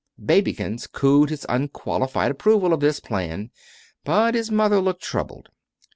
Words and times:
"Babykins" 0.19 0.91
cooed 0.91 1.29
his 1.29 1.45
unqualified 1.47 2.31
approval 2.31 2.73
of 2.73 2.79
this 2.79 2.99
plan; 2.99 3.51
but 4.03 4.33
his 4.33 4.49
mother 4.49 4.79
looked 4.79 5.03
troubled. 5.03 5.49